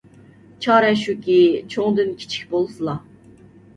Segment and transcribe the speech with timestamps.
[0.65, 1.37] چارە شۇكى،
[1.75, 2.97] چوڭدىن كىچىك بولسىلا.